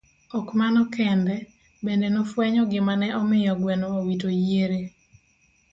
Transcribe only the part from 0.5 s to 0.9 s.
mano